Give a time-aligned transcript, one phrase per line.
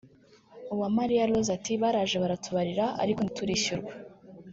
[0.73, 3.91] Uwamariya Rose wagize ati “baraje baratubarira ariko ntiturishyurwa